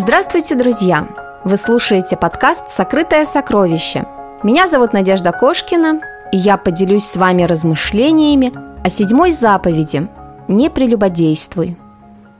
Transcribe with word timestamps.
Здравствуйте, 0.00 0.54
друзья! 0.54 1.08
Вы 1.42 1.56
слушаете 1.56 2.16
подкаст 2.16 2.70
«Сокрытое 2.70 3.26
сокровище». 3.26 4.06
Меня 4.44 4.68
зовут 4.68 4.92
Надежда 4.92 5.32
Кошкина, 5.32 6.00
и 6.30 6.36
я 6.36 6.56
поделюсь 6.56 7.02
с 7.02 7.16
вами 7.16 7.42
размышлениями 7.42 8.52
о 8.84 8.90
седьмой 8.90 9.32
заповеди 9.32 10.08
«Не 10.46 10.70
прелюбодействуй». 10.70 11.76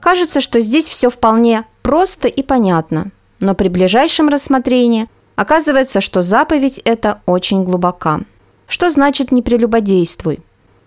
Кажется, 0.00 0.42
что 0.42 0.60
здесь 0.60 0.86
все 0.86 1.08
вполне 1.08 1.64
просто 1.80 2.28
и 2.28 2.42
понятно, 2.42 3.10
но 3.40 3.54
при 3.54 3.68
ближайшем 3.68 4.28
рассмотрении 4.28 5.08
оказывается, 5.34 6.02
что 6.02 6.20
заповедь 6.20 6.82
эта 6.84 7.22
очень 7.24 7.64
глубока. 7.64 8.20
Что 8.66 8.90
значит 8.90 9.32
«не 9.32 9.40
прелюбодействуй»? 9.40 10.40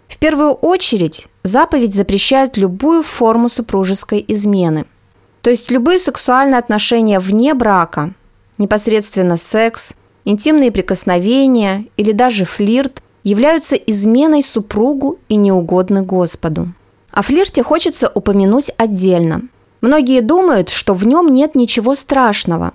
В 0.08 0.20
первую 0.20 0.52
очередь 0.52 1.30
заповедь 1.42 1.96
запрещает 1.96 2.58
любую 2.58 3.02
форму 3.02 3.50
супружеской 3.50 4.24
измены– 4.28 4.86
то 5.42 5.50
есть 5.50 5.72
любые 5.72 6.00
сексуальные 6.00 6.58
отношения 6.58 7.20
вне 7.20 7.54
брака, 7.54 8.14
непосредственно 8.58 9.38
секс, 9.38 9.94
интимные 10.26 10.72
прикосновения 10.72 11.86
или 11.98 12.12
даже 12.12 12.46
флирт 12.46 13.02
являются 13.24 13.76
изменой 13.76 14.44
супругу 14.44 15.20
и 15.30 15.36
неугодны 15.36 16.02
Господу. 16.02 16.70
О 17.12 17.22
флирте 17.22 17.64
хочется 17.64 18.12
упомянуть 18.14 18.72
отдельно. 18.78 19.42
Многие 19.82 20.22
думают, 20.22 20.70
что 20.70 20.94
в 20.94 21.06
нем 21.06 21.32
нет 21.32 21.56
ничего 21.56 21.96
страшного. 21.96 22.74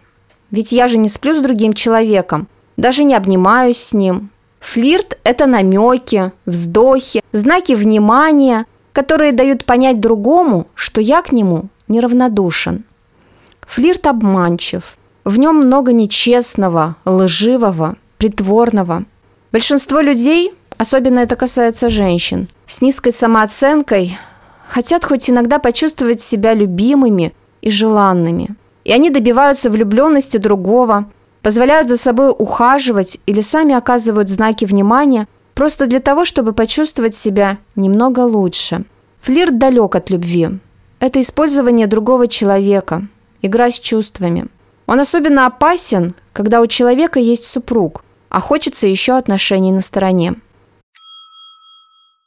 Ведь 0.51 0.73
я 0.73 0.89
же 0.89 0.99
не 0.99 1.09
сплю 1.09 1.35
с 1.35 1.39
другим 1.39 1.73
человеком, 1.73 2.49
даже 2.77 3.05
не 3.05 3.15
обнимаюсь 3.15 3.79
с 3.79 3.93
ним. 3.93 4.31
Флирт– 4.61 5.19
это 5.25 5.47
намеки, 5.47 6.33
вздохи, 6.47 7.23
знаки 7.33 7.73
внимания, 7.73 8.65
которые 8.93 9.33
дают 9.33 9.67
понять 9.67 10.01
другому, 10.01 10.67
что 10.75 11.01
я 11.01 11.21
к 11.21 11.33
нему 11.33 11.69
неравнодушен. 11.89 12.85
Флирт 13.67 14.07
обманчив. 14.07 14.97
В 15.25 15.39
нем 15.39 15.57
много 15.57 15.93
нечестного, 15.93 16.97
лживого, 17.05 17.97
притворного. 18.19 19.05
Большинство 19.53 20.01
людей, 20.01 20.53
особенно 20.77 21.21
это 21.21 21.37
касается 21.37 21.89
женщин, 21.89 22.49
с 22.67 22.83
низкой 22.83 23.13
самооценкой 23.13 24.19
хотят 24.69 25.05
хоть 25.05 25.31
иногда 25.31 25.59
почувствовать 25.59 26.21
себя 26.21 26.55
любимыми 26.55 27.35
и 27.63 27.71
желанными. 27.71 28.57
И 28.85 28.93
они 28.93 29.11
добиваются 29.11 29.71
влюбленности 29.71 30.37
другого, 30.37 31.11
позволяют 31.43 31.89
за 31.89 31.97
собой 31.97 32.35
ухаживать 32.37 33.19
или 33.27 33.41
сами 33.41 33.75
оказывают 33.75 34.29
знаки 34.29 34.65
внимания 34.65 35.27
просто 35.55 35.87
для 35.87 36.01
того, 36.01 36.25
чтобы 36.25 36.53
почувствовать 36.53 37.15
себя 37.15 37.59
немного 37.77 38.21
лучше. 38.21 38.85
Флирт 39.21 39.59
далек 39.59 39.95
от 39.95 40.11
любви, 40.11 40.59
это 41.05 41.21
использование 41.21 41.87
другого 41.87 42.29
человека, 42.29 43.07
игра 43.43 43.71
с 43.71 43.79
чувствами. 43.79 44.47
Он 44.87 45.01
особенно 45.01 45.45
опасен, 45.45 46.15
когда 46.33 46.63
у 46.63 46.67
человека 46.67 47.21
есть 47.21 47.45
супруг, 47.45 48.03
а 48.31 48.41
хочется 48.41 48.87
еще 48.87 49.13
отношений 49.13 49.71
на 49.71 49.83
стороне. 49.83 50.37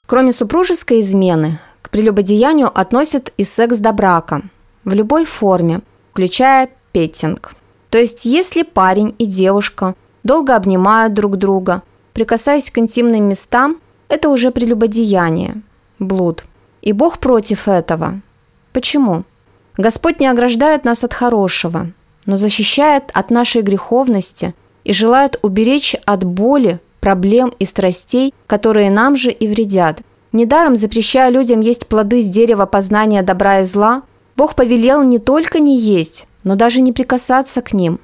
Кроме 0.05 0.31
супружеской 0.31 0.99
измены, 0.99 1.59
к 1.81 1.89
прелюбодеянию 1.89 2.67
относят 2.67 3.33
и 3.37 3.43
секс 3.43 3.79
до 3.79 3.93
брака 3.93 4.43
в 4.85 4.93
любой 4.93 5.25
форме, 5.25 5.81
включая 6.11 6.69
петтинг. 6.91 7.55
То 7.89 7.97
есть, 7.97 8.25
если 8.25 8.61
парень 8.61 9.15
и 9.17 9.25
девушка 9.25 9.95
долго 10.23 10.55
обнимают 10.55 11.15
друг 11.15 11.37
друга, 11.37 11.81
прикасаясь 12.13 12.69
к 12.69 12.77
интимным 12.77 13.27
местам, 13.27 13.77
это 14.07 14.29
уже 14.29 14.51
прелюбодеяние, 14.51 15.63
блуд. 15.97 16.43
И 16.83 16.93
Бог 16.93 17.17
против 17.17 17.67
этого. 17.67 18.21
Почему? 18.77 19.23
Господь 19.75 20.19
не 20.19 20.27
ограждает 20.27 20.85
нас 20.85 21.03
от 21.03 21.11
хорошего, 21.11 21.93
но 22.27 22.37
защищает 22.37 23.05
от 23.11 23.31
нашей 23.31 23.63
греховности 23.63 24.53
и 24.83 24.93
желает 24.93 25.39
уберечь 25.41 25.95
от 26.05 26.23
боли, 26.23 26.79
проблем 26.99 27.51
и 27.57 27.65
страстей, 27.65 28.35
которые 28.45 28.91
нам 28.91 29.15
же 29.15 29.31
и 29.31 29.47
вредят. 29.47 30.01
Недаром 30.31 30.75
запрещая 30.75 31.31
людям 31.31 31.59
есть 31.59 31.87
плоды 31.87 32.21
с 32.21 32.29
дерева 32.29 32.67
познания 32.67 33.23
добра 33.23 33.61
и 33.61 33.63
зла, 33.63 34.03
Бог 34.35 34.53
повелел 34.53 35.01
не 35.01 35.17
только 35.17 35.57
не 35.57 35.75
есть, 35.75 36.27
но 36.43 36.53
даже 36.53 36.79
не 36.79 36.91
прикасаться 36.91 37.63
к 37.63 37.73
ним. 37.73 37.99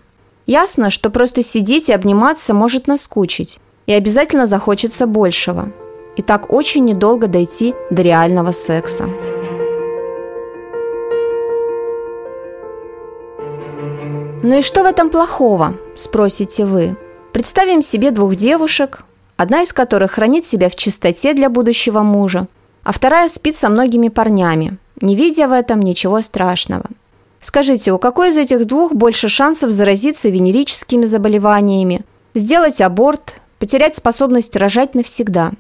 Ясно, 0.48 0.90
что 0.90 1.12
просто 1.12 1.44
сидеть 1.44 1.90
и 1.90 1.94
обниматься 1.94 2.56
может 2.56 2.88
наскучить, 2.88 3.60
и 3.86 3.94
обязательно 3.94 4.48
захочется 4.48 5.06
большего. 5.06 5.72
И 6.18 6.24
так 6.24 6.52
очень 6.52 6.84
недолго 6.84 7.28
дойти 7.28 7.76
до 7.92 8.02
реального 8.02 8.52
секса. 8.54 9.08
«Ну 14.44 14.60
и 14.60 14.62
что 14.62 14.84
в 14.84 14.86
этом 14.86 15.10
плохого?»– 15.10 15.78
спросите 15.96 16.66
вы. 16.66 16.98
Представим 17.32 17.82
себе 17.82 18.12
двух 18.12 18.36
девушек, 18.36 19.06
одна 19.38 19.62
из 19.62 19.72
которых 19.72 20.12
хранит 20.12 20.46
себя 20.46 20.70
в 20.70 20.76
чистоте 20.76 21.34
для 21.34 21.50
будущего 21.50 22.02
мужа, 22.02 22.48
а 22.84 22.92
вторая 22.92 23.30
спит 23.30 23.56
со 23.56 23.70
многими 23.70 24.10
парнями, 24.10 24.78
не 25.00 25.16
видя 25.16 25.48
в 25.48 25.54
этом 25.54 25.82
ничего 25.82 26.22
страшного. 26.22 26.84
Скажите, 27.40 27.94
у 27.94 27.98
какой 27.98 28.30
из 28.30 28.38
этих 28.38 28.66
двух 28.66 28.94
больше 28.94 29.30
шансов 29.30 29.72
заразиться 29.72 30.28
венерическими 30.28 31.06
заболеваниями, 31.06 32.02
сделать 32.36 32.82
аборт, 32.82 33.38
потерять 33.60 33.96
способность 33.96 34.58
рожать 34.58 34.94
навсегда? 34.94 35.52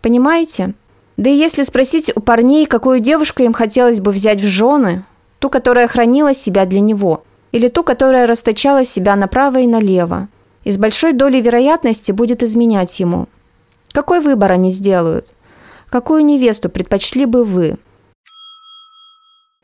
Понимаете? 0.00 0.74
Да 1.16 1.30
и 1.30 1.34
если 1.34 1.62
спросить 1.62 2.10
у 2.16 2.20
парней, 2.20 2.66
какую 2.66 2.98
девушку 2.98 3.44
им 3.44 3.52
хотелось 3.52 4.00
бы 4.00 4.10
взять 4.10 4.40
в 4.40 4.46
жены, 4.46 5.04
ту, 5.38 5.50
которая 5.50 5.86
хранила 5.86 6.34
себя 6.34 6.66
для 6.66 6.80
него– 6.80 7.22
или 7.52 7.68
ту, 7.68 7.84
которая 7.84 8.26
расточала 8.26 8.84
себя 8.84 9.14
направо 9.14 9.58
и 9.58 9.66
налево, 9.66 10.28
и 10.64 10.72
с 10.72 10.78
большой 10.78 11.12
долей 11.12 11.40
вероятности 11.40 12.10
будет 12.10 12.42
изменять 12.42 12.98
ему. 12.98 13.28
Какой 13.92 14.20
выбор 14.20 14.52
они 14.52 14.70
сделают? 14.70 15.28
Какую 15.90 16.24
невесту 16.24 16.70
предпочли 16.70 17.26
бы 17.26 17.44
вы? 17.44 17.76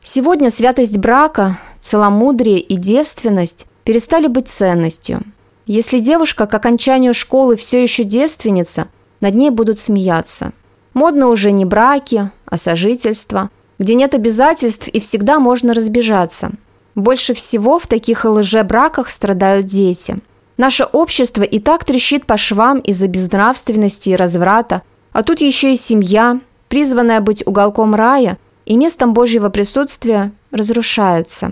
Сегодня 0.03 0.51
святость 0.51 0.97
брака, 0.97 1.57
целомудрие 1.81 2.59
и 2.59 2.75
девственность 2.77 3.65
перестали 3.83 4.27
быть 4.27 4.47
ценностью. 4.47 5.23
Если 5.65 5.99
девушка 5.99 6.45
к 6.45 6.53
окончанию 6.53 7.13
школы 7.13 7.55
все 7.55 7.81
еще 7.81 8.03
девственница, 8.03 8.87
над 9.19 9.35
ней 9.35 9.49
будут 9.49 9.79
смеяться. 9.79 10.53
Модно 10.93 11.27
уже 11.27 11.51
не 11.51 11.65
браки, 11.65 12.31
а 12.45 12.57
сожительство, 12.57 13.49
где 13.77 13.95
нет 13.95 14.13
обязательств 14.13 14.87
и 14.87 14.99
всегда 14.99 15.39
можно 15.39 15.73
разбежаться– 15.73 16.51
больше 17.01 17.33
всего 17.33 17.79
в 17.79 17.87
таких 17.87 18.25
лжебраках 18.25 19.09
страдают 19.09 19.65
дети. 19.65 20.17
Наше 20.57 20.83
общество 20.83 21.43
и 21.43 21.59
так 21.59 21.85
трещит 21.85 22.25
по 22.25 22.37
швам 22.37 22.79
из-за 22.79 23.07
безнравственности 23.07 24.09
и 24.09 24.15
разврата, 24.15 24.81
а 25.13 25.23
тут 25.23 25.41
еще 25.41 25.73
и 25.73 25.77
семья, 25.77 26.39
призванная 26.67 27.21
быть 27.21 27.45
уголком 27.45 27.95
рая 27.95 28.37
и 28.65 28.75
местом 28.75 29.13
Божьего 29.13 29.49
присутствия, 29.49 30.31
разрушается. 30.51 31.51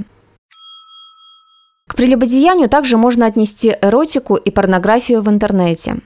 К 1.88 1.96
прелюбодеянию 1.96 2.70
также 2.70 2.98
можно 2.98 3.26
отнести 3.26 3.74
эротику 3.82 4.36
и 4.36 4.52
порнографию 4.52 5.22
в 5.22 5.30
интернете. 5.30 6.00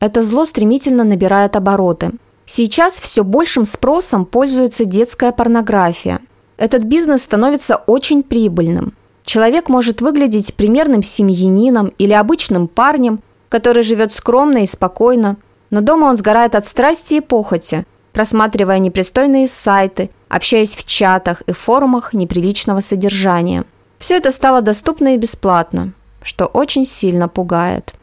Это 0.00 0.22
зло 0.22 0.46
стремительно 0.46 1.04
набирает 1.04 1.56
обороты. 1.56 2.12
Сейчас 2.46 2.94
все 2.94 3.22
большим 3.22 3.64
спросом 3.64 4.24
пользуется 4.24 4.84
детская 4.84 5.32
порнография– 5.32 6.20
этот 6.56 6.84
бизнес 6.84 7.22
становится 7.22 7.76
очень 7.76 8.22
прибыльным. 8.22 8.94
Человек 9.24 9.68
может 9.68 10.00
выглядеть 10.00 10.54
примерным 10.54 11.02
семьянином 11.02 11.92
или 11.98 12.12
обычным 12.12 12.68
парнем, 12.68 13.20
который 13.48 13.82
живет 13.82 14.12
скромно 14.12 14.58
и 14.58 14.66
спокойно, 14.66 15.36
но 15.70 15.80
дома 15.80 16.06
он 16.06 16.16
сгорает 16.16 16.54
от 16.54 16.66
страсти 16.66 17.14
и 17.14 17.20
похоти, 17.20 17.84
просматривая 18.12 18.78
непристойные 18.78 19.48
сайты, 19.48 20.10
общаясь 20.28 20.76
в 20.76 20.84
чатах 20.86 21.42
и 21.42 21.52
форумах 21.52 22.14
неприличного 22.14 22.80
содержания. 22.80 23.64
Все 23.98 24.16
это 24.16 24.30
стало 24.30 24.62
доступно 24.62 25.14
и 25.14 25.18
бесплатно, 25.18 25.92
что 26.22 26.46
очень 26.46 26.86
сильно 26.86 27.28
пугает. 27.28 27.94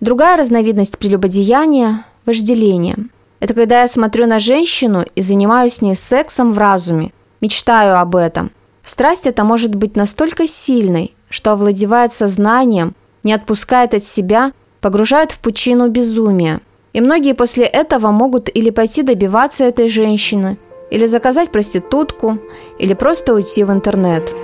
Другая 0.00 0.36
разновидность 0.36 0.98
прелюбодеяния– 0.98 2.04
вожделение– 2.26 2.96
это 3.40 3.54
когда 3.54 3.82
я 3.82 3.88
смотрю 3.88 4.26
на 4.26 4.38
женщину 4.38 5.04
и 5.14 5.22
занимаюсь 5.22 5.74
с 5.74 5.82
ней 5.82 5.94
сексом 5.94 6.52
в 6.52 6.58
разуме, 6.58 7.12
мечтаю 7.40 7.98
об 8.00 8.16
этом. 8.16 8.50
Страсть 8.82 9.26
эта 9.26 9.44
может 9.44 9.74
быть 9.74 9.96
настолько 9.96 10.46
сильной, 10.46 11.14
что 11.28 11.52
овладевает 11.52 12.12
сознанием, 12.12 12.94
не 13.22 13.32
отпускает 13.32 13.94
от 13.94 14.02
себя, 14.02 14.52
погружает 14.80 15.32
в 15.32 15.40
пучину 15.40 15.88
безумия. 15.88 16.60
И 16.92 17.00
многие 17.00 17.34
после 17.34 17.64
этого 17.64 18.10
могут 18.10 18.48
или 18.54 18.70
пойти 18.70 19.02
добиваться 19.02 19.64
этой 19.64 19.88
женщины, 19.88 20.58
или 20.90 21.06
заказать 21.06 21.52
проститутку, 21.52 22.38
или 22.78 22.94
просто 22.94 23.34
уйти 23.34 23.62
в 23.62 23.70
интернет. 23.70 24.34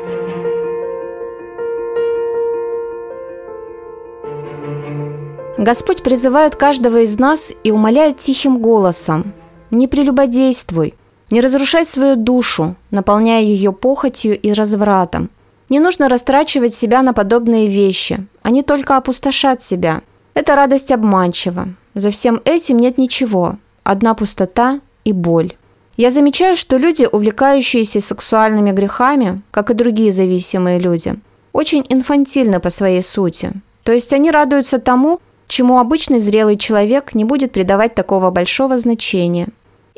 Господь 5.65 6.03
призывает 6.03 6.57
каждого 6.57 6.99
из 6.99 7.19
нас 7.19 7.51
и 7.65 7.71
умоляет 7.71 8.19
тихим 8.19 8.59
голосом 8.59 9.33
«Не 9.71 9.89
прелюбодействуй, 9.89 10.93
Не 11.31 11.41
разрушать 11.41 11.89
свою 11.89 12.17
душу, 12.17 12.77
наполняя 12.91 13.41
ее 13.41 13.73
похотью 13.73 14.39
и 14.39 14.53
развратом. 14.53 15.31
Не 15.71 15.81
нужно 15.81 16.11
растрачивать 16.11 16.75
себя 16.75 17.01
на 17.01 17.15
подобные 17.15 17.67
вещи. 17.67 18.27
Они 18.43 18.63
только 18.63 18.99
опустошат 18.99 19.63
себя. 19.63 20.03
Эта 20.35 20.55
радость 20.55 20.93
обманчива. 20.93 21.69
За 21.95 22.11
всем 22.11 22.43
этим 22.45 22.77
нет 22.77 22.99
ничего. 22.99 23.57
Одна 23.85 24.13
пустота 24.13 24.81
и 25.07 25.13
боль. 25.15 25.55
Я 25.97 26.11
замечаю, 26.11 26.57
что 26.57 26.77
люди, 26.77 27.09
увлекающиеся 27.11 28.03
сексуальными 28.03 28.73
грехами, 28.73 29.41
как 29.51 29.71
и 29.71 29.75
другие 29.75 30.13
зависимые 30.13 30.79
люди, 30.79 31.15
очень 31.55 31.87
инфантильны 31.89 32.61
по 32.61 32.69
своей 32.69 33.03
сути. 33.03 33.55
То 33.83 33.93
есть 33.93 34.13
они 34.13 34.31
радуются 34.31 34.79
тому, 34.79 35.21
чему 35.47 35.79
обычный 35.79 36.21
зрелый 36.21 36.57
человек 36.57 37.15
не 37.15 37.25
будет 37.25 37.53
придавать 37.53 37.95
такого 37.95 38.31
большого 38.31 38.79
значения. 38.79 39.49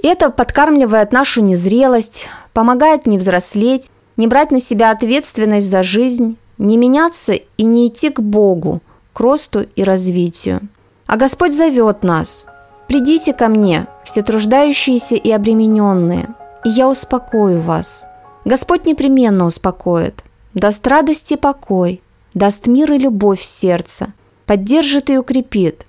Это 0.02 0.31
подкармливает 0.31 1.12
нашу 1.12 1.43
незрелость, 1.43 2.28
помогает 2.52 3.06
не 3.06 3.19
взрослеть, 3.19 3.90
не 4.16 4.26
брать 4.26 4.50
на 4.50 4.60
себя 4.60 4.90
ответственность 4.90 5.69
за 5.69 5.82
жизнь, 5.82 6.37
не 6.58 6.76
меняться 6.76 7.32
и 7.32 7.62
не 7.64 7.88
идти 7.88 8.10
к 8.10 8.20
Богу, 8.20 8.82
к 9.12 9.20
росту 9.20 9.66
и 9.75 9.82
развитию. 9.82 10.60
А 11.06 11.16
Господь 11.16 11.54
зовет 11.54 12.02
нас. 12.02 12.46
«Придите 12.88 13.32
ко 13.32 13.49
мне, 13.49 13.88
все 14.04 14.22
труждающиеся 14.22 15.16
и 15.16 15.31
обремененные, 15.31 16.28
и 16.64 16.70
я 16.70 16.88
успокою 16.88 17.60
вас». 17.60 18.04
Господь 18.44 18.87
непременно 18.87 19.44
успокоит, 19.44 20.22
даст 20.54 20.87
радость 20.87 21.32
и 21.32 21.37
покой, 21.37 22.00
даст 22.32 22.69
мир 22.69 22.92
и 22.92 22.99
любовь 22.99 23.40
в 23.40 23.44
сердце, 23.44 24.12
поддержит 24.46 25.10
и 25.10 25.19
укрепит. 25.19 25.87